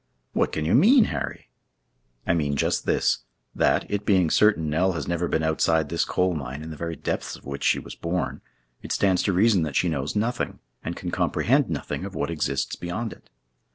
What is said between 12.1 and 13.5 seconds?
what exists beyond it.